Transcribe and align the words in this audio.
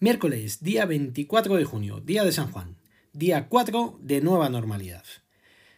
Miércoles, 0.00 0.62
día 0.62 0.86
24 0.86 1.56
de 1.56 1.64
junio, 1.64 1.98
día 1.98 2.22
de 2.22 2.30
San 2.30 2.52
Juan, 2.52 2.76
día 3.12 3.48
4 3.48 3.98
de 4.00 4.20
nueva 4.20 4.48
normalidad. 4.48 5.02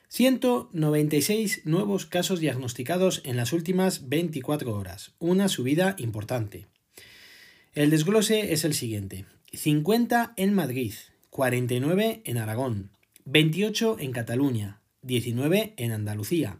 196 0.08 1.62
nuevos 1.64 2.04
casos 2.04 2.38
diagnosticados 2.38 3.22
en 3.24 3.38
las 3.38 3.54
últimas 3.54 4.10
24 4.10 4.74
horas, 4.74 5.12
una 5.20 5.48
subida 5.48 5.96
importante. 5.96 6.66
El 7.72 7.88
desglose 7.88 8.52
es 8.52 8.66
el 8.66 8.74
siguiente. 8.74 9.24
50 9.54 10.34
en 10.36 10.52
Madrid, 10.52 10.92
49 11.30 12.20
en 12.26 12.36
Aragón, 12.36 12.90
28 13.24 13.96
en 14.00 14.12
Cataluña, 14.12 14.82
19 15.00 15.72
en 15.78 15.92
Andalucía, 15.92 16.58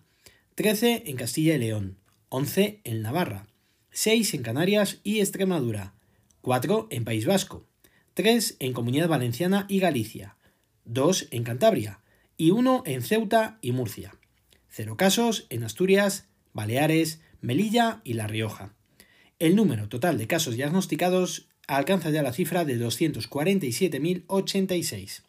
13 0.54 1.03
en 1.04 1.17
Castilla 1.17 1.57
y 1.57 1.58
León, 1.58 1.99
11 2.31 2.81
en 2.85 3.03
Navarra, 3.03 3.49
6 3.90 4.32
en 4.32 4.43
Canarias 4.45 5.00
y 5.04 5.21
Extremadura, 5.21 6.00
4 6.43 6.89
en 6.90 7.04
País 7.04 7.26
Vasco, 7.26 7.67
3 8.14 8.57
en 8.61 8.72
Comunidad 8.72 9.08
Valenciana 9.08 9.67
y 9.68 9.79
Galicia, 9.79 10.36
2 10.85 11.29
en 11.31 11.44
Cantabria 11.44 12.00
y 12.36 12.50
1 12.50 12.82
en 12.86 13.03
Ceuta 13.03 13.58
y 13.61 13.71
Murcia. 13.72 14.14
0 14.71 14.96
casos 14.96 15.46
en 15.50 15.64
Asturias, 15.64 16.29
Baleares, 16.53 17.21
Melilla 17.40 18.00
y 18.04 18.14
La 18.14 18.26
Rioja. 18.26 18.75
El 19.39 19.54
número 19.57 19.89
total 19.89 20.18
de 20.18 20.26
casos 20.26 20.57
diagnosticados 20.57 21.48
alcanza 21.67 22.08
ya 22.11 22.22
la 22.22 22.32
cifra 22.32 22.64
de 22.64 22.79
247.086. 22.79 25.22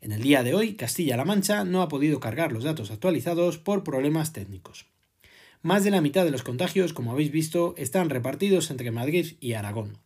En 0.00 0.10
el 0.10 0.22
día 0.22 0.42
de 0.42 0.54
hoy, 0.54 0.74
Castilla-La 0.74 1.24
Mancha 1.24 1.62
no 1.64 1.82
ha 1.82 1.88
podido 1.88 2.18
cargar 2.18 2.50
los 2.50 2.64
datos 2.64 2.90
actualizados 2.90 3.58
por 3.58 3.84
problemas 3.84 4.32
técnicos. 4.32 4.86
Más 5.62 5.84
de 5.84 5.92
la 5.92 6.00
mitad 6.00 6.24
de 6.24 6.32
los 6.32 6.42
contagios, 6.42 6.92
como 6.92 7.12
habéis 7.12 7.30
visto, 7.30 7.76
están 7.78 8.10
repartidos 8.10 8.72
entre 8.72 8.90
Madrid 8.90 9.36
y 9.40 9.52
Aragón. 9.52 9.98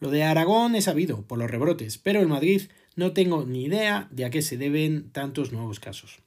Lo 0.00 0.10
de 0.10 0.22
Aragón 0.22 0.74
es 0.74 0.84
sabido 0.84 1.22
por 1.26 1.38
los 1.38 1.50
rebrotes, 1.50 1.98
pero 1.98 2.20
en 2.20 2.28
Madrid 2.28 2.62
no 2.96 3.12
tengo 3.12 3.44
ni 3.44 3.64
idea 3.64 4.08
de 4.10 4.24
a 4.24 4.30
qué 4.30 4.40
se 4.40 4.56
deben 4.56 5.10
tantos 5.10 5.52
nuevos 5.52 5.78
casos. 5.78 6.20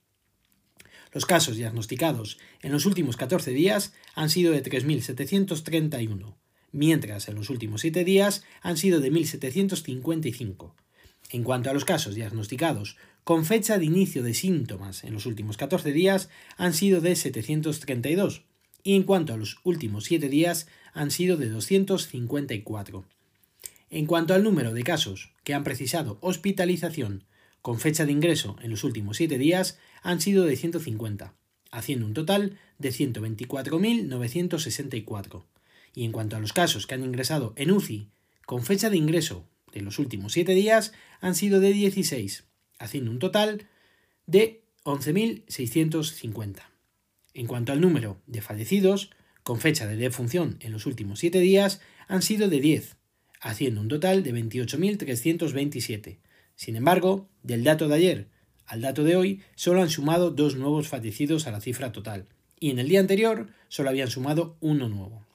Los 1.12 1.26
casos 1.26 1.58
diagnosticados 1.58 2.38
en 2.62 2.72
los 2.72 2.86
últimos 2.86 3.18
14 3.18 3.52
días 3.52 3.94
han 4.14 4.30
sido 4.30 4.54
de 4.54 4.64
3.731, 4.64 6.36
mientras 6.72 7.28
en 7.28 7.36
los 7.36 7.50
últimos 7.50 7.82
7 7.82 8.04
días 8.04 8.44
han 8.62 8.78
sido 8.78 9.00
de 9.00 9.12
1.755. 9.12 10.74
En 11.32 11.44
cuanto 11.44 11.72
a 11.72 11.74
los 11.74 11.86
casos 11.86 12.14
diagnosticados 12.14 12.98
con 13.24 13.46
fecha 13.46 13.80
de 13.80 13.86
inicio 13.86 14.22
de 14.22 14.34
síntomas 14.34 15.04
en 15.04 15.14
los 15.14 15.26
últimos 15.26 15.58
14 15.58 15.92
días 15.94 16.30
han 16.58 16.74
sido 16.74 17.02
de 17.02 17.16
732 17.16 18.44
y 18.84 18.96
en 18.96 19.04
cuanto 19.04 19.34
a 19.34 19.38
los 19.38 19.58
últimos 19.64 20.04
7 20.06 20.30
días 20.30 20.68
han 20.94 21.10
sido 21.10 21.38
de 21.38 21.50
254. 21.50 23.06
En 23.96 24.08
cuanto 24.08 24.34
al 24.34 24.42
número 24.42 24.74
de 24.74 24.82
casos 24.82 25.36
que 25.44 25.54
han 25.54 25.64
precisado 25.64 26.18
hospitalización 26.22 27.26
con 27.62 27.80
fecha 27.80 28.08
de 28.08 28.12
ingreso 28.12 28.56
en 28.64 28.72
los 28.72 28.84
últimos 28.84 29.18
7 29.18 29.38
días, 29.38 29.78
han 30.02 30.20
sido 30.20 30.46
de 30.46 30.56
150, 30.56 31.36
haciendo 31.70 32.08
un 32.08 32.16
total 32.16 32.58
de 32.80 32.90
124.964. 32.90 35.44
Y 35.94 36.06
en 36.06 36.12
cuanto 36.12 36.36
a 36.36 36.40
los 36.40 36.54
casos 36.54 36.88
que 36.88 36.96
han 36.96 37.04
ingresado 37.04 37.54
en 37.56 37.70
UCI 37.70 38.10
con 38.48 38.66
fecha 38.66 38.90
de 38.90 38.98
ingreso 38.98 39.48
de 39.72 39.82
los 39.82 40.00
últimos 40.00 40.34
7 40.34 40.56
días, 40.56 40.92
han 41.22 41.36
sido 41.36 41.60
de 41.60 41.72
16, 41.72 42.46
haciendo 42.80 43.12
un 43.12 43.20
total 43.20 43.68
de 44.26 44.64
11.650. 44.86 46.64
En 47.36 47.46
cuanto 47.46 47.72
al 47.72 47.80
número 47.80 48.20
de 48.26 48.42
fallecidos, 48.42 49.12
con 49.44 49.62
fecha 49.62 49.86
de 49.86 49.98
defunción 49.98 50.58
en 50.62 50.72
los 50.72 50.88
últimos 50.88 51.20
7 51.20 51.40
días, 51.40 51.80
han 52.08 52.24
sido 52.24 52.50
de 52.50 52.60
10, 52.60 52.98
haciendo 53.44 53.82
un 53.82 53.88
total 53.88 54.24
de 54.24 54.34
28.327. 54.34 56.18
Sin 56.56 56.76
embargo, 56.76 57.30
del 57.44 57.64
dato 57.64 57.88
de 57.88 57.96
ayer 57.96 58.28
al 58.66 58.82
dato 58.82 59.04
de 59.04 59.16
hoy 59.16 59.42
solo 59.56 59.82
han 59.82 59.90
sumado 59.90 60.32
dos 60.32 60.56
nuevos 60.56 60.88
fallecidos 60.88 61.48
a 61.48 61.52
la 61.52 61.62
cifra 61.62 61.92
total, 61.92 62.26
y 62.60 62.72
en 62.72 62.80
el 62.80 62.88
día 62.88 63.00
anterior 63.00 63.48
solo 63.68 63.90
habían 63.90 64.10
sumado 64.10 64.56
uno 64.62 64.88
nuevo. 64.90 65.26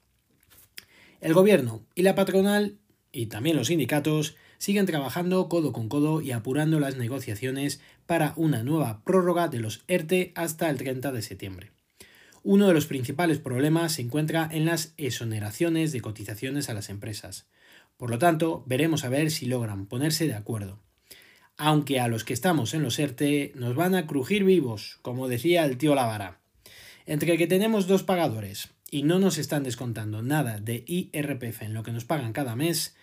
El 1.20 1.34
gobierno 1.34 1.82
y 1.94 2.02
la 2.02 2.14
patronal, 2.14 2.78
y 3.12 3.26
también 3.26 3.56
los 3.56 3.68
sindicatos, 3.68 4.36
siguen 4.58 4.86
trabajando 4.86 5.48
codo 5.48 5.72
con 5.72 5.88
codo 5.88 6.20
y 6.20 6.32
apurando 6.32 6.80
las 6.80 6.96
negociaciones 6.96 7.80
para 8.06 8.32
una 8.36 8.62
nueva 8.62 9.02
prórroga 9.04 9.48
de 9.48 9.60
los 9.60 9.84
ERTE 9.88 10.32
hasta 10.34 10.70
el 10.70 10.78
30 10.78 11.12
de 11.12 11.22
septiembre. 11.22 11.70
Uno 12.42 12.66
de 12.66 12.74
los 12.74 12.86
principales 12.86 13.38
problemas 13.38 13.92
se 13.92 14.02
encuentra 14.02 14.48
en 14.50 14.64
las 14.64 14.94
exoneraciones 14.96 15.92
de 15.92 16.00
cotizaciones 16.00 16.68
a 16.70 16.74
las 16.74 16.88
empresas. 16.88 17.46
Por 17.98 18.10
lo 18.10 18.18
tanto, 18.18 18.62
veremos 18.66 19.04
a 19.04 19.08
ver 19.08 19.30
si 19.30 19.44
logran 19.46 19.86
ponerse 19.86 20.26
de 20.26 20.34
acuerdo. 20.34 20.78
Aunque 21.56 21.98
a 21.98 22.06
los 22.06 22.22
que 22.22 22.32
estamos 22.32 22.72
en 22.72 22.84
los 22.84 22.98
ERTE 22.98 23.52
nos 23.56 23.74
van 23.74 23.96
a 23.96 24.06
crujir 24.06 24.44
vivos, 24.44 25.00
como 25.02 25.26
decía 25.26 25.64
el 25.64 25.76
tío 25.76 25.96
Lavara. 25.96 26.38
Entre 27.04 27.36
que 27.36 27.48
tenemos 27.48 27.88
dos 27.88 28.04
pagadores 28.04 28.70
y 28.88 29.02
no 29.02 29.18
nos 29.18 29.36
están 29.36 29.64
descontando 29.64 30.22
nada 30.22 30.60
de 30.60 30.84
IRPF 30.86 31.62
en 31.62 31.74
lo 31.74 31.82
que 31.82 31.90
nos 31.90 32.04
pagan 32.04 32.32
cada 32.32 32.54
mes, 32.54 32.94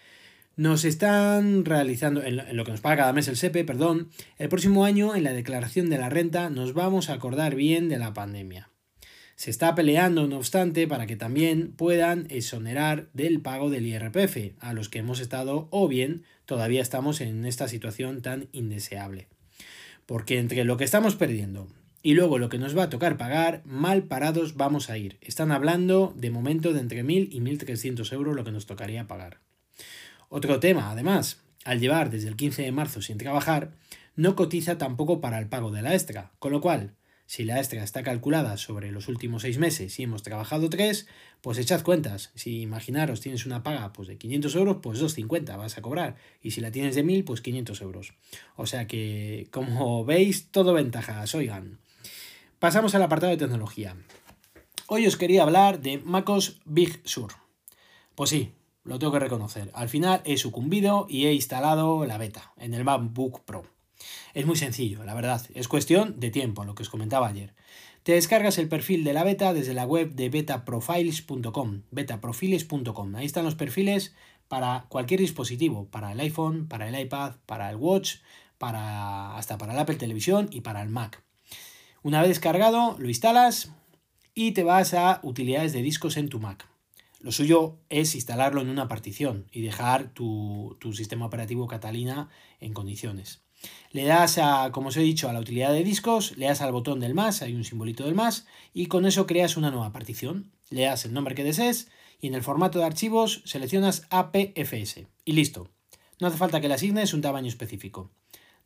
nos 0.55 0.85
están 0.85 1.65
realizando, 1.65 2.23
en 2.23 2.55
lo 2.55 2.63
que 2.63 2.71
nos 2.71 2.79
paga 2.79 2.97
cada 2.97 3.13
mes 3.13 3.27
el 3.27 3.35
SEPE, 3.35 3.65
perdón, 3.65 4.09
el 4.37 4.47
próximo 4.47 4.85
año 4.85 5.13
en 5.13 5.25
la 5.25 5.33
declaración 5.33 5.89
de 5.89 5.97
la 5.97 6.09
renta 6.09 6.49
nos 6.49 6.73
vamos 6.73 7.09
a 7.09 7.13
acordar 7.13 7.55
bien 7.55 7.89
de 7.89 7.99
la 7.99 8.13
pandemia. 8.13 8.69
Se 9.35 9.49
está 9.49 9.75
peleando, 9.75 10.27
no 10.27 10.37
obstante, 10.37 10.87
para 10.87 11.07
que 11.07 11.17
también 11.17 11.73
puedan 11.73 12.27
exonerar 12.29 13.09
del 13.13 13.41
pago 13.41 13.69
del 13.69 13.85
IRPF 13.85 14.53
a 14.59 14.73
los 14.73 14.87
que 14.87 14.99
hemos 14.99 15.19
estado 15.19 15.67
o 15.71 15.87
bien 15.87 16.23
todavía 16.45 16.81
estamos 16.81 17.19
en 17.19 17.45
esta 17.45 17.67
situación 17.67 18.21
tan 18.21 18.47
indeseable. 18.53 19.27
Porque 20.05 20.39
entre 20.39 20.63
lo 20.63 20.77
que 20.77 20.85
estamos 20.85 21.15
perdiendo 21.15 21.67
y 22.01 22.13
luego 22.13 22.37
lo 22.37 22.49
que 22.49 22.59
nos 22.59 22.77
va 22.77 22.83
a 22.83 22.89
tocar 22.89 23.17
pagar, 23.17 23.61
mal 23.65 24.03
parados 24.03 24.55
vamos 24.55 24.89
a 24.89 24.97
ir. 24.97 25.17
Están 25.21 25.51
hablando 25.51 26.13
de 26.15 26.29
momento 26.29 26.71
de 26.71 26.79
entre 26.79 27.03
1.000 27.03 27.29
y 27.31 27.41
1.300 27.41 28.13
euros 28.13 28.35
lo 28.35 28.43
que 28.43 28.51
nos 28.51 28.67
tocaría 28.67 29.07
pagar. 29.07 29.39
Otro 30.29 30.59
tema, 30.59 30.91
además, 30.91 31.41
al 31.65 31.79
llevar 31.79 32.09
desde 32.09 32.29
el 32.29 32.35
15 32.35 32.61
de 32.61 32.71
marzo 32.71 33.01
sin 33.01 33.17
trabajar, 33.17 33.71
no 34.15 34.35
cotiza 34.35 34.77
tampoco 34.77 35.19
para 35.19 35.39
el 35.39 35.47
pago 35.47 35.71
de 35.71 35.81
la 35.81 35.93
extra, 35.93 36.31
con 36.39 36.51
lo 36.51 36.61
cual 36.61 36.93
si 37.27 37.43
la 37.43 37.57
extra 37.57 37.83
está 37.83 38.03
calculada 38.03 38.57
sobre 38.57 38.91
los 38.91 39.07
últimos 39.07 39.41
seis 39.41 39.57
meses 39.57 39.99
y 39.99 40.03
hemos 40.03 40.21
trabajado 40.21 40.69
tres, 40.69 41.07
pues 41.41 41.57
echad 41.57 41.81
cuentas. 41.81 42.31
Si 42.35 42.61
imaginaros 42.61 43.21
tienes 43.21 43.45
una 43.45 43.63
paga 43.63 43.93
pues, 43.93 44.07
de 44.07 44.17
500 44.17 44.55
euros, 44.55 44.77
pues 44.81 44.99
250 44.99 45.57
vas 45.57 45.77
a 45.77 45.81
cobrar. 45.81 46.15
Y 46.41 46.51
si 46.51 46.61
la 46.61 46.71
tienes 46.71 46.95
de 46.95 47.03
1000, 47.03 47.23
pues 47.23 47.41
500 47.41 47.81
euros. 47.81 48.13
O 48.55 48.65
sea 48.65 48.87
que, 48.87 49.47
como 49.51 50.05
veis, 50.05 50.51
todo 50.51 50.73
ventajas. 50.73 51.33
Oigan, 51.33 51.79
pasamos 52.59 52.93
al 52.95 53.03
apartado 53.03 53.31
de 53.31 53.37
tecnología. 53.37 53.95
Hoy 54.87 55.07
os 55.07 55.17
quería 55.17 55.43
hablar 55.43 55.81
de 55.81 55.97
MacOS 55.97 56.61
Big 56.65 57.01
Sur. 57.05 57.33
Pues 58.13 58.29
sí, 58.29 58.51
lo 58.83 58.99
tengo 58.99 59.13
que 59.13 59.19
reconocer. 59.19 59.71
Al 59.73 59.89
final 59.89 60.21
he 60.25 60.37
sucumbido 60.37 61.07
y 61.09 61.25
he 61.25 61.33
instalado 61.33 62.05
la 62.05 62.19
beta 62.19 62.53
en 62.57 62.75
el 62.75 62.83
MacBook 62.83 63.41
Pro. 63.45 63.74
Es 64.33 64.45
muy 64.45 64.55
sencillo, 64.55 65.03
la 65.03 65.13
verdad. 65.13 65.45
Es 65.53 65.67
cuestión 65.67 66.19
de 66.19 66.29
tiempo, 66.29 66.65
lo 66.65 66.75
que 66.75 66.83
os 66.83 66.89
comentaba 66.89 67.27
ayer. 67.27 67.53
Te 68.03 68.11
descargas 68.11 68.57
el 68.59 68.67
perfil 68.67 69.03
de 69.03 69.13
la 69.13 69.23
beta 69.23 69.53
desde 69.53 69.73
la 69.73 69.85
web 69.85 70.13
de 70.13 70.29
betaprofiles.com, 70.29 71.81
betaprofiles.com. 71.89 73.15
Ahí 73.15 73.25
están 73.25 73.45
los 73.45 73.55
perfiles 73.55 74.13
para 74.47 74.85
cualquier 74.89 75.21
dispositivo, 75.21 75.87
para 75.87 76.11
el 76.11 76.19
iPhone, 76.19 76.67
para 76.67 76.87
el 76.87 76.99
iPad, 76.99 77.33
para 77.45 77.69
el 77.69 77.77
Watch, 77.77 78.17
para 78.57 79.35
hasta 79.37 79.57
para 79.57 79.73
el 79.73 79.79
Apple 79.79 79.95
Televisión 79.95 80.49
y 80.51 80.61
para 80.61 80.81
el 80.81 80.89
Mac. 80.89 81.23
Una 82.03 82.19
vez 82.19 82.29
descargado, 82.29 82.95
lo 82.99 83.07
instalas 83.07 83.71
y 84.35 84.51
te 84.51 84.63
vas 84.63 84.93
a 84.93 85.19
utilidades 85.23 85.73
de 85.73 85.81
discos 85.81 86.17
en 86.17 86.29
tu 86.29 86.39
Mac. 86.39 86.67
Lo 87.21 87.31
suyo 87.31 87.79
es 87.89 88.13
instalarlo 88.13 88.61
en 88.61 88.69
una 88.69 88.87
partición 88.87 89.47
y 89.51 89.61
dejar 89.61 90.09
tu, 90.09 90.77
tu 90.79 90.93
sistema 90.93 91.25
operativo 91.25 91.65
Catalina 91.65 92.29
en 92.59 92.73
condiciones. 92.73 93.44
Le 93.91 94.03
das 94.03 94.37
a, 94.37 94.71
como 94.71 94.89
os 94.89 94.97
he 94.97 95.01
dicho, 95.01 95.29
a 95.29 95.33
la 95.33 95.39
utilidad 95.39 95.71
de 95.71 95.83
discos, 95.83 96.35
le 96.37 96.47
das 96.47 96.61
al 96.61 96.71
botón 96.71 96.99
del 96.99 97.13
más, 97.13 97.41
hay 97.41 97.53
un 97.53 97.63
simbolito 97.63 98.03
del 98.03 98.15
más, 98.15 98.45
y 98.73 98.87
con 98.87 99.05
eso 99.05 99.25
creas 99.25 99.55
una 99.55 99.71
nueva 99.71 99.93
partición. 99.93 100.51
Le 100.69 100.81
das 100.81 101.05
el 101.05 101.13
nombre 101.13 101.35
que 101.35 101.43
desees 101.43 101.87
y 102.19 102.27
en 102.27 102.33
el 102.33 102.43
formato 102.43 102.79
de 102.79 102.85
archivos 102.85 103.41
seleccionas 103.45 104.05
APFS 104.09 105.05
y 105.23 105.31
listo. 105.33 105.69
No 106.19 106.27
hace 106.27 106.37
falta 106.37 106.61
que 106.61 106.67
le 106.67 106.73
asignes 106.73 107.13
un 107.13 107.21
tamaño 107.21 107.47
específico. 107.47 108.09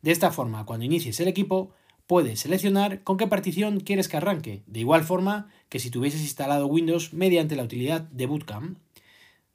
De 0.02 0.12
esta 0.12 0.30
forma, 0.30 0.64
cuando 0.64 0.86
inicies 0.86 1.20
el 1.20 1.28
equipo, 1.28 1.72
puedes 2.06 2.40
seleccionar 2.40 3.02
con 3.02 3.16
qué 3.16 3.26
partición 3.26 3.80
quieres 3.80 4.08
que 4.08 4.16
arranque, 4.16 4.62
de 4.66 4.80
igual 4.80 5.04
forma 5.04 5.48
que 5.68 5.78
si 5.78 5.90
tuvieses 5.90 6.22
instalado 6.22 6.66
Windows 6.66 7.12
mediante 7.12 7.54
la 7.54 7.62
utilidad 7.62 8.00
de 8.00 8.26
Bootcamp. 8.26 8.78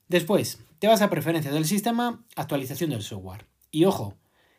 Después, 0.07 0.59
te 0.79 0.88
vas 0.88 1.01
a 1.01 1.09
preferencias 1.09 1.53
del 1.53 1.65
sistema, 1.65 2.23
actualización 2.35 2.91
del 2.91 3.01
software. 3.01 3.45
Y 3.71 3.85
ojo, 3.85 4.15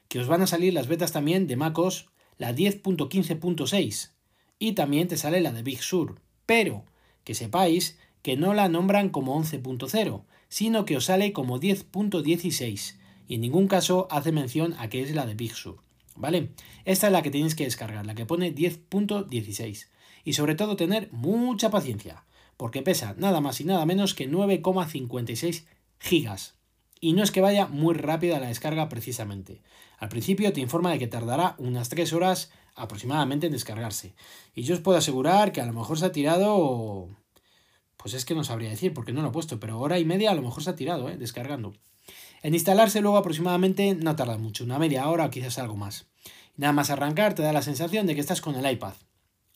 que 0.08 0.20
os 0.20 0.28
van 0.28 0.42
a 0.42 0.46
salir 0.46 0.72
las 0.72 0.88
betas 0.88 1.12
también 1.12 1.46
de 1.46 1.56
MacOS, 1.56 2.08
la 2.38 2.54
10.15.6 2.54 4.10
y 4.58 4.72
también 4.72 5.08
te 5.08 5.16
sale 5.16 5.40
la 5.40 5.52
de 5.52 5.62
Big 5.62 5.82
Sur, 5.82 6.20
pero 6.46 6.84
que 7.24 7.34
sepáis 7.34 7.98
que 8.22 8.36
no 8.36 8.54
la 8.54 8.68
nombran 8.68 9.10
como 9.10 9.38
11.0, 9.40 10.24
sino 10.48 10.84
que 10.84 10.96
os 10.96 11.04
sale 11.04 11.32
como 11.32 11.60
10.16 11.60 12.96
y 13.28 13.34
en 13.34 13.40
ningún 13.40 13.68
caso 13.68 14.06
hace 14.10 14.32
mención 14.32 14.74
a 14.78 14.88
que 14.88 15.02
es 15.02 15.14
la 15.14 15.26
de 15.26 15.34
Big 15.34 15.54
Sur. 15.54 15.78
¿Vale? 16.14 16.52
Esta 16.84 17.08
es 17.08 17.12
la 17.12 17.22
que 17.22 17.30
tienes 17.30 17.54
que 17.54 17.64
descargar, 17.64 18.06
la 18.06 18.14
que 18.14 18.24
pone 18.24 18.54
10.16. 18.54 19.88
Y 20.24 20.32
sobre 20.32 20.54
todo 20.54 20.76
tener 20.76 21.10
mucha 21.12 21.70
paciencia, 21.70 22.24
porque 22.56 22.82
pesa 22.82 23.14
nada 23.18 23.40
más 23.40 23.60
y 23.60 23.64
nada 23.64 23.84
menos 23.84 24.14
que 24.14 24.30
9,56 24.30 25.66
gigas. 25.98 26.56
Y 27.00 27.12
no 27.12 27.22
es 27.22 27.30
que 27.30 27.40
vaya 27.40 27.66
muy 27.66 27.94
rápida 27.94 28.40
la 28.40 28.48
descarga 28.48 28.88
precisamente. 28.88 29.62
Al 29.98 30.08
principio 30.08 30.52
te 30.52 30.60
informa 30.60 30.90
de 30.90 30.98
que 30.98 31.06
tardará 31.06 31.54
unas 31.58 31.88
3 31.88 32.12
horas 32.12 32.50
aproximadamente 32.74 33.46
en 33.46 33.52
descargarse. 33.52 34.14
Y 34.54 34.62
yo 34.62 34.74
os 34.74 34.80
puedo 34.80 34.98
asegurar 34.98 35.52
que 35.52 35.60
a 35.60 35.66
lo 35.66 35.72
mejor 35.72 35.98
se 35.98 36.06
ha 36.06 36.12
tirado... 36.12 37.08
Pues 37.96 38.14
es 38.14 38.24
que 38.24 38.34
no 38.34 38.44
sabría 38.44 38.70
decir 38.70 38.94
porque 38.94 39.12
no 39.12 39.22
lo 39.22 39.28
he 39.28 39.32
puesto, 39.32 39.58
pero 39.58 39.80
hora 39.80 39.98
y 39.98 40.04
media 40.04 40.30
a 40.30 40.34
lo 40.34 40.42
mejor 40.42 40.62
se 40.62 40.70
ha 40.70 40.76
tirado, 40.76 41.08
¿eh? 41.08 41.16
descargando. 41.16 41.72
En 42.42 42.54
instalarse 42.54 43.00
luego 43.00 43.16
aproximadamente 43.16 43.94
no 43.94 44.14
tarda 44.14 44.38
mucho, 44.38 44.64
una 44.64 44.78
media 44.78 45.08
hora 45.08 45.24
o 45.24 45.30
quizás 45.30 45.58
algo 45.58 45.76
más. 45.76 46.06
Nada 46.56 46.72
más 46.72 46.90
arrancar 46.90 47.34
te 47.34 47.42
da 47.42 47.52
la 47.52 47.62
sensación 47.62 48.06
de 48.06 48.14
que 48.14 48.20
estás 48.20 48.40
con 48.40 48.54
el 48.54 48.70
iPad. 48.70 48.94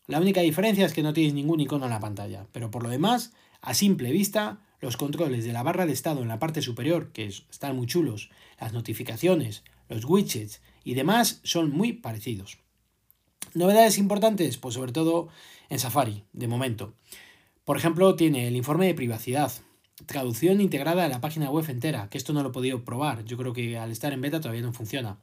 La 0.06 0.18
única 0.18 0.40
diferencia 0.40 0.86
es 0.86 0.92
que 0.92 1.02
no 1.02 1.12
tienes 1.12 1.34
ningún 1.34 1.60
icono 1.60 1.84
en 1.84 1.92
la 1.92 2.00
pantalla, 2.00 2.46
pero 2.50 2.70
por 2.70 2.82
lo 2.82 2.88
demás, 2.88 3.32
a 3.60 3.74
simple 3.74 4.10
vista, 4.10 4.60
los 4.80 4.96
controles 4.96 5.44
de 5.44 5.52
la 5.52 5.62
barra 5.62 5.86
de 5.86 5.92
estado 5.92 6.22
en 6.22 6.28
la 6.28 6.38
parte 6.38 6.62
superior, 6.62 7.12
que 7.12 7.26
están 7.26 7.76
muy 7.76 7.86
chulos, 7.86 8.30
las 8.58 8.72
notificaciones, 8.72 9.62
los 9.88 10.04
widgets 10.04 10.62
y 10.84 10.94
demás 10.94 11.40
son 11.44 11.70
muy 11.70 11.92
parecidos. 11.92 12.58
Novedades 13.54 13.98
importantes, 13.98 14.56
pues 14.58 14.74
sobre 14.74 14.92
todo 14.92 15.28
en 15.68 15.78
Safari, 15.78 16.24
de 16.32 16.48
momento. 16.48 16.94
Por 17.64 17.76
ejemplo, 17.76 18.14
tiene 18.16 18.48
el 18.48 18.56
informe 18.56 18.86
de 18.86 18.94
privacidad, 18.94 19.52
traducción 20.06 20.60
integrada 20.60 21.04
a 21.04 21.08
la 21.08 21.20
página 21.20 21.50
web 21.50 21.68
entera, 21.68 22.08
que 22.08 22.18
esto 22.18 22.32
no 22.32 22.42
lo 22.42 22.50
he 22.50 22.52
podido 22.52 22.84
probar, 22.84 23.24
yo 23.24 23.36
creo 23.36 23.52
que 23.52 23.76
al 23.78 23.90
estar 23.90 24.12
en 24.12 24.20
beta 24.20 24.40
todavía 24.40 24.62
no 24.62 24.72
funciona. 24.72 25.18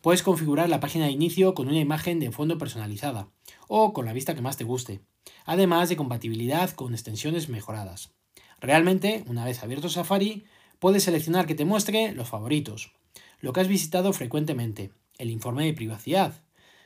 Puedes 0.00 0.22
configurar 0.22 0.68
la 0.68 0.80
página 0.80 1.06
de 1.06 1.12
inicio 1.12 1.54
con 1.54 1.68
una 1.68 1.80
imagen 1.80 2.20
de 2.20 2.30
fondo 2.30 2.56
personalizada 2.56 3.28
o 3.66 3.92
con 3.92 4.06
la 4.06 4.12
vista 4.12 4.34
que 4.34 4.42
más 4.42 4.56
te 4.56 4.64
guste, 4.64 5.00
además 5.44 5.88
de 5.88 5.96
compatibilidad 5.96 6.70
con 6.70 6.94
extensiones 6.94 7.48
mejoradas. 7.48 8.12
Realmente, 8.60 9.24
una 9.26 9.44
vez 9.44 9.62
abierto 9.62 9.88
Safari, 9.88 10.44
puedes 10.78 11.04
seleccionar 11.04 11.46
que 11.46 11.54
te 11.54 11.64
muestre 11.64 12.12
los 12.12 12.28
favoritos, 12.28 12.92
lo 13.40 13.52
que 13.52 13.60
has 13.60 13.68
visitado 13.68 14.12
frecuentemente, 14.12 14.90
el 15.18 15.30
informe 15.30 15.64
de 15.64 15.74
privacidad, 15.74 16.34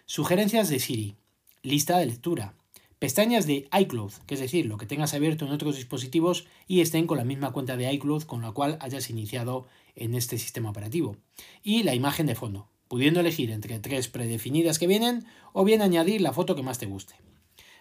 sugerencias 0.04 0.69
de 0.69 0.78
Siri, 0.78 1.16
lista 1.62 1.98
de 1.98 2.06
lectura, 2.06 2.54
pestañas 2.98 3.46
de 3.46 3.69
iCloud, 3.80 4.12
que 4.26 4.34
es 4.34 4.40
decir, 4.40 4.66
lo 4.66 4.76
que 4.76 4.86
tengas 4.86 5.14
abierto 5.14 5.46
en 5.46 5.52
otros 5.52 5.76
dispositivos 5.76 6.46
y 6.69 6.82
estén 6.82 7.06
con 7.06 7.19
la 7.19 7.24
misma 7.24 7.52
cuenta 7.52 7.76
de 7.76 7.92
iCloud 7.94 8.24
con 8.24 8.42
la 8.42 8.52
cual 8.52 8.76
hayas 8.80 9.10
iniciado 9.10 9.66
en 9.96 10.14
este 10.14 10.38
sistema 10.38 10.70
operativo, 10.70 11.16
y 11.62 11.82
la 11.82 11.94
imagen 11.94 12.26
de 12.26 12.34
fondo, 12.34 12.69
pudiendo 12.88 13.20
elegir 13.20 13.50
entre 13.50 13.78
tres 13.78 14.08
predefinidas 14.08 14.78
que 14.78 14.86
vienen 14.86 15.24
o 15.52 15.64
bien 15.64 15.80
añadir 15.82 16.20
la 16.20 16.32
foto 16.32 16.54
que 16.54 16.62
más 16.62 16.78
te 16.78 16.86
guste. 16.86 17.14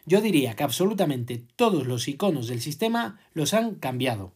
Yo 0.05 0.21
diría 0.21 0.55
que 0.55 0.63
absolutamente 0.63 1.43
todos 1.55 1.85
los 1.87 2.07
iconos 2.07 2.47
del 2.47 2.61
sistema 2.61 3.19
los 3.33 3.53
han 3.53 3.75
cambiado. 3.75 4.33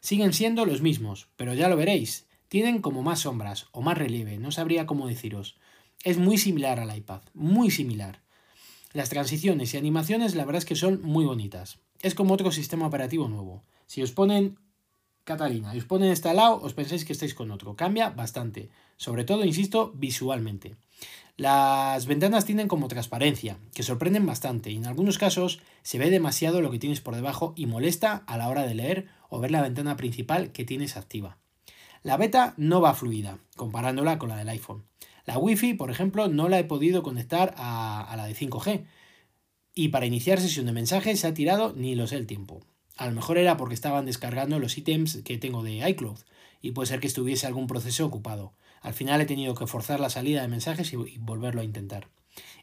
Siguen 0.00 0.32
siendo 0.32 0.66
los 0.66 0.82
mismos, 0.82 1.28
pero 1.36 1.54
ya 1.54 1.68
lo 1.68 1.76
veréis. 1.76 2.26
Tienen 2.48 2.80
como 2.80 3.02
más 3.02 3.20
sombras 3.20 3.66
o 3.72 3.80
más 3.80 3.96
relieve, 3.96 4.38
no 4.38 4.50
sabría 4.52 4.86
cómo 4.86 5.06
deciros. 5.06 5.56
Es 6.02 6.18
muy 6.18 6.38
similar 6.38 6.78
al 6.78 6.94
iPad, 6.96 7.22
muy 7.32 7.70
similar. 7.70 8.20
Las 8.92 9.08
transiciones 9.08 9.74
y 9.74 9.76
animaciones 9.76 10.34
la 10.34 10.44
verdad 10.44 10.58
es 10.58 10.66
que 10.66 10.76
son 10.76 11.00
muy 11.02 11.24
bonitas. 11.24 11.78
Es 12.02 12.14
como 12.14 12.34
otro 12.34 12.52
sistema 12.52 12.86
operativo 12.86 13.28
nuevo. 13.28 13.64
Si 13.86 14.02
os 14.02 14.12
ponen 14.12 14.58
Catalina 15.24 15.74
y 15.74 15.78
os 15.78 15.84
ponen 15.84 16.10
este 16.10 16.32
lado, 16.32 16.60
os 16.60 16.74
pensáis 16.74 17.04
que 17.04 17.12
estáis 17.12 17.34
con 17.34 17.50
otro. 17.50 17.76
Cambia 17.76 18.10
bastante. 18.10 18.70
Sobre 18.96 19.24
todo, 19.24 19.44
insisto, 19.44 19.92
visualmente. 19.96 20.76
Las 21.36 22.06
ventanas 22.06 22.44
tienen 22.44 22.68
como 22.68 22.86
transparencia, 22.86 23.58
que 23.74 23.82
sorprenden 23.82 24.24
bastante 24.24 24.70
y 24.70 24.76
en 24.76 24.86
algunos 24.86 25.18
casos 25.18 25.60
se 25.82 25.98
ve 25.98 26.10
demasiado 26.10 26.60
lo 26.60 26.70
que 26.70 26.78
tienes 26.78 27.00
por 27.00 27.16
debajo 27.16 27.54
y 27.56 27.66
molesta 27.66 28.22
a 28.26 28.38
la 28.38 28.48
hora 28.48 28.64
de 28.64 28.74
leer 28.74 29.08
o 29.28 29.40
ver 29.40 29.50
la 29.50 29.62
ventana 29.62 29.96
principal 29.96 30.52
que 30.52 30.64
tienes 30.64 30.96
activa. 30.96 31.38
La 32.04 32.16
beta 32.16 32.54
no 32.56 32.80
va 32.80 32.94
fluida, 32.94 33.38
comparándola 33.56 34.18
con 34.18 34.28
la 34.28 34.36
del 34.36 34.50
iPhone. 34.50 34.84
La 35.24 35.38
Wi-Fi, 35.38 35.74
por 35.74 35.90
ejemplo, 35.90 36.28
no 36.28 36.48
la 36.48 36.60
he 36.60 36.64
podido 36.64 37.02
conectar 37.02 37.54
a, 37.56 38.02
a 38.02 38.16
la 38.16 38.26
de 38.26 38.36
5G. 38.36 38.84
Y 39.74 39.88
para 39.88 40.06
iniciar 40.06 40.38
sesión 40.38 40.66
de 40.66 40.72
mensajes 40.72 41.18
se 41.18 41.26
ha 41.26 41.34
tirado 41.34 41.72
ni 41.72 41.94
lo 41.96 42.06
sé 42.06 42.16
el 42.16 42.26
tiempo. 42.26 42.60
A 42.96 43.06
lo 43.06 43.12
mejor 43.12 43.38
era 43.38 43.56
porque 43.56 43.74
estaban 43.74 44.06
descargando 44.06 44.58
los 44.58 44.78
ítems 44.78 45.18
que 45.24 45.38
tengo 45.38 45.62
de 45.62 45.88
iCloud 45.88 46.18
y 46.62 46.70
puede 46.70 46.86
ser 46.86 47.00
que 47.00 47.06
estuviese 47.06 47.46
algún 47.46 47.66
proceso 47.66 48.06
ocupado. 48.06 48.52
Al 48.80 48.94
final 48.94 49.20
he 49.20 49.26
tenido 49.26 49.54
que 49.54 49.66
forzar 49.66 49.98
la 50.00 50.10
salida 50.10 50.42
de 50.42 50.48
mensajes 50.48 50.92
y, 50.92 50.96
volverlo 51.18 51.60
a 51.60 51.64
intentar. 51.64 52.08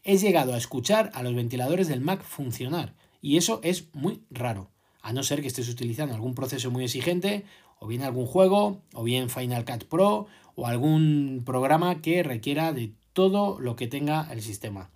He 0.04 0.18
llegado 0.18 0.54
a 0.54 0.58
escuchar 0.58 1.12
a 1.14 1.24
los 1.24 1.36
ventiladores 1.36 1.88
del 1.88 2.02
Mac 2.02 2.24
funcionar 2.24 2.94
y 3.22 3.38
eso 3.38 3.60
es 3.64 3.94
muy 3.94 4.24
raro, 4.30 4.70
a 5.02 5.14
no 5.14 5.24
ser 5.24 5.42
que 5.42 5.48
estés 5.48 5.70
utilizando 5.70 6.16
algún 6.16 6.36
proceso 6.36 6.72
muy 6.72 6.86
exigente 6.86 7.46
o 7.80 7.88
bien 7.88 8.04
algún 8.04 8.26
juego 8.26 8.82
o 8.94 9.04
bien 9.04 9.30
Final 9.30 9.66
Cut 9.66 9.86
Pro 9.86 10.28
o 10.56 10.68
algún 10.68 11.44
programa 11.46 12.02
que 12.02 12.24
requiera 12.24 12.74
de 12.74 12.94
todo 13.14 13.60
lo 13.60 13.76
que 13.76 13.88
tenga 13.88 14.32
el 14.32 14.42
sistema. 14.42 14.90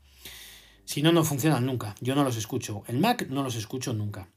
Si 0.85 1.01
no, 1.01 1.11
no 1.11 1.23
funcionan 1.23 1.65
nunca. 1.65 1.95
Yo 1.99 2.15
no 2.15 2.23
los 2.23 2.37
escucho. 2.37 2.83
El 2.87 2.99
Mac 2.99 3.27
no 3.29 3.43
los 3.43 3.55
escucho 3.55 3.93
nunca. 3.93 4.29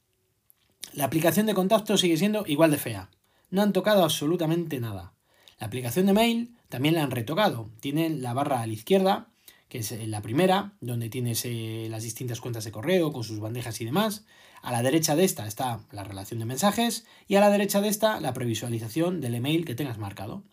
La 0.93 1.05
aplicación 1.05 1.47
de 1.47 1.55
contacto 1.55 1.97
sigue 1.97 2.17
siendo 2.17 2.45
igual 2.47 2.71
de 2.71 2.79
fea. 2.79 3.11
No 3.51 3.63
han 3.63 3.73
tocado 3.73 4.05
absolutamente 4.05 4.81
nada. 4.81 5.15
La 5.59 5.67
aplicación 5.67 6.07
de 6.07 6.13
mail 6.13 6.57
también 6.69 6.95
la 6.95 7.03
han 7.03 7.11
retocado. 7.11 7.71
Tiene 7.81 8.11
la 8.11 8.33
barra 8.33 8.63
a 8.63 8.67
la 8.67 8.73
izquierda, 8.73 9.29
que 9.69 9.79
es 9.79 9.93
la 10.09 10.23
primera, 10.23 10.75
donde 10.81 11.11
tienes 11.11 11.45
eh, 11.45 11.89
las 11.91 12.03
distintas 12.03 12.41
cuentas 12.41 12.65
de 12.65 12.73
correo 12.73 13.13
con 13.13 13.25
sus 13.25 13.41
bandejas 13.41 13.81
y 13.81 13.85
demás. 13.85 14.25
A 14.63 14.73
la 14.73 14.83
derecha 14.83 15.15
de 15.15 15.25
esta 15.25 15.47
está 15.47 15.81
la 15.93 16.05
relación 16.05 16.41
de 16.41 16.47
mensajes 16.47 17.07
y 17.27 17.37
a 17.37 17.41
la 17.41 17.51
derecha 17.51 17.81
de 17.81 17.89
esta 17.89 18.21
la 18.21 18.33
previsualización 18.33 19.21
del 19.21 19.35
email 19.35 19.65
que 19.65 19.75
tengas 19.75 19.99
marcado. 19.99 20.45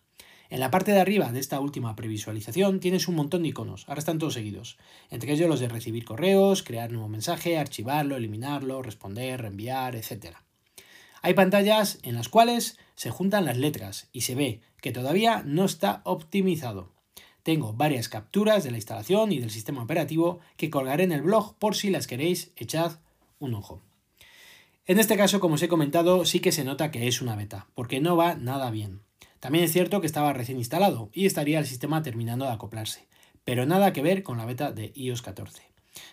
En 0.50 0.60
la 0.60 0.70
parte 0.70 0.92
de 0.92 1.00
arriba 1.00 1.32
de 1.32 1.40
esta 1.40 1.60
última 1.60 1.96
previsualización 1.96 2.80
tienes 2.80 3.08
un 3.08 3.16
montón 3.16 3.44
de 3.44 3.50
iconos, 3.50 3.86
ahora 3.88 4.00
están 4.00 4.20
todos 4.20 4.36
seguidos, 4.36 4.78
entre 5.10 5.34
ellos 5.34 5.50
los 5.50 5.60
de 5.60 5.70
recibir 5.70 6.06
correos, 6.06 6.62
crear 6.62 6.92
nuevo 6.92 7.10
mensaje, 7.10 7.58
archivarlo, 7.58 8.16
eliminarlo, 8.16 8.84
responder, 8.84 9.42
reenviar, 9.42 9.96
etc. 9.96 10.38
Hay 11.22 11.34
pantallas 11.34 11.98
en 12.04 12.14
las 12.14 12.30
cuales 12.30 12.78
se 12.94 13.10
juntan 13.10 13.46
las 13.46 13.58
letras 13.58 14.10
y 14.12 14.22
se 14.22 14.36
ve 14.36 14.62
que 14.82 14.92
todavía 14.92 15.42
no 15.44 15.66
está 15.66 16.02
optimizado. 16.04 16.92
Tengo 17.42 17.74
varias 17.74 18.10
capturas 18.10 18.64
de 18.64 18.72
la 18.72 18.78
instalación 18.78 19.32
y 19.32 19.40
del 19.40 19.50
sistema 19.50 19.82
operativo 19.82 20.40
que 20.58 20.70
colgaré 20.70 21.04
en 21.04 21.12
el 21.12 21.24
blog 21.24 21.56
por 21.58 21.76
si 21.76 21.90
las 21.90 22.06
queréis 22.06 22.52
echad 22.56 23.00
un 23.40 23.56
ojo. 23.56 23.82
En 24.86 25.00
este 25.00 25.18
caso, 25.18 25.40
como 25.40 25.56
os 25.56 25.64
he 25.64 25.68
comentado, 25.68 26.26
sí 26.26 26.40
que 26.40 26.52
se 26.52 26.64
nota 26.64 26.92
que 26.92 27.08
es 27.08 27.22
una 27.22 27.36
beta, 27.36 27.68
porque 27.74 28.00
no 28.00 28.16
va 28.16 28.36
nada 28.36 28.70
bien. 28.70 29.05
También 29.46 29.66
es 29.66 29.74
cierto 29.74 30.02
que 30.02 30.08
estaba 30.08 30.34
recién 30.34 30.58
instalado 30.58 31.12
y 31.14 31.28
estaría 31.28 31.60
el 31.60 31.68
sistema 31.68 32.02
terminando 32.02 32.46
de 32.46 32.52
acoplarse, 32.52 33.08
pero 33.44 33.68
nada 33.68 33.94
que 33.94 34.02
ver 34.02 34.24
con 34.24 34.40
la 34.40 34.46
beta 34.46 34.72
de 34.72 34.92
iOS 34.96 35.22
14. 35.22 35.62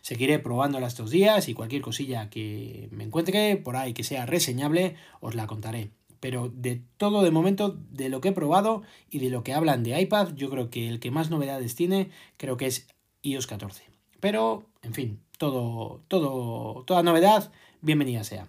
Seguiré 0.03 0.39
probándola 0.39 0.87
estos 0.87 1.09
días 1.09 1.49
y 1.49 1.55
cualquier 1.55 1.81
cosilla 1.81 2.29
que 2.29 2.91
me 2.91 3.05
encuentre 3.05 3.57
por 3.57 3.77
ahí 3.77 3.95
que 3.95 4.05
sea 4.05 4.27
reseñable 4.27 4.97
os 5.21 5.35
la 5.35 5.47
contaré. 5.47 5.93
Pero 6.21 6.53
de 6.55 6.83
todo 6.99 7.23
de 7.23 7.31
momento, 7.31 7.71
de 7.71 8.11
lo 8.11 8.21
que 8.21 8.29
he 8.29 8.33
probado 8.33 8.83
y 9.09 9.21
de 9.21 9.31
lo 9.31 9.43
que 9.43 9.55
hablan 9.55 9.83
de 9.83 9.99
iPad, 9.99 10.35
yo 10.35 10.51
creo 10.51 10.69
que 10.69 10.91
el 10.91 11.01
que 11.01 11.11
más 11.11 11.31
novedades 11.31 11.75
tiene, 11.75 12.11
creo 12.37 12.59
que 12.59 12.67
es 12.67 12.87
iOS 13.23 13.47
14. 13.47 13.85
Pero, 14.21 14.67
en 14.83 14.93
fin, 14.93 15.21
todo, 15.39 16.03
todo, 16.09 16.85
toda 16.85 17.03
novedad, 17.03 17.51
bienvenida 17.81 18.25
sea. 18.25 18.47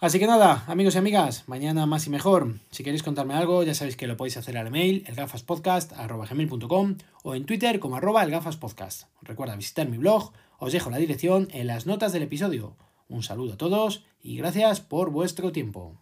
Así 0.00 0.20
que 0.20 0.28
nada, 0.28 0.62
amigos 0.68 0.94
y 0.94 0.98
amigas, 0.98 1.42
mañana 1.48 1.84
más 1.84 2.06
y 2.06 2.10
mejor. 2.10 2.60
Si 2.70 2.84
queréis 2.84 3.02
contarme 3.02 3.34
algo, 3.34 3.64
ya 3.64 3.74
sabéis 3.74 3.96
que 3.96 4.06
lo 4.06 4.16
podéis 4.16 4.36
hacer 4.36 4.56
al 4.56 4.68
email 4.68 5.02
elgafaspodcast.com 5.08 6.96
o 7.24 7.34
en 7.34 7.46
Twitter 7.46 7.80
como 7.80 7.96
arroba 7.96 8.22
elgafaspodcast. 8.22 9.08
Recuerda 9.22 9.56
visitar 9.56 9.88
mi 9.88 9.98
blog, 9.98 10.30
os 10.60 10.72
dejo 10.72 10.90
la 10.90 10.98
dirección 10.98 11.48
en 11.50 11.66
las 11.66 11.86
notas 11.86 12.12
del 12.12 12.22
episodio. 12.22 12.76
Un 13.08 13.24
saludo 13.24 13.54
a 13.54 13.56
todos 13.56 14.04
y 14.22 14.36
gracias 14.36 14.80
por 14.80 15.10
vuestro 15.10 15.50
tiempo. 15.50 15.98